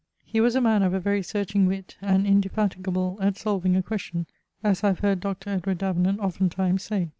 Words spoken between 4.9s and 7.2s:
heard Dr. Edward Davenant oftentimes say.